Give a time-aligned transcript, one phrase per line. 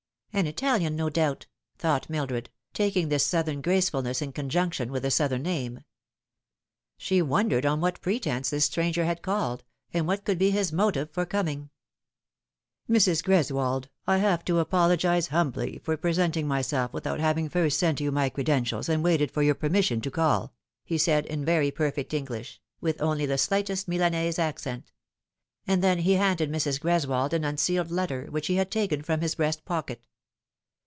[0.33, 1.47] "An Italian, no doubt,"
[1.77, 5.83] thought Mildred, taking this Southern gracef ulness in conjunction with the Southern name.
[6.97, 11.11] She wondered on what pretence this stranger had called, and what could be his motive
[11.11, 11.69] for coming."
[12.89, 13.21] Mrs.
[13.21, 18.29] Greswold, I have to apologise humbly for presenting myself without having first sent you my
[18.29, 20.53] credentials and waited for your permission to call,"
[20.85, 24.93] he said, in very perfect English, with only the slightest Milanese accent;
[25.67, 26.79] and then he handed Mrs.
[26.79, 30.07] Greswold an unsealed letter, which he had taken from his breast pocket.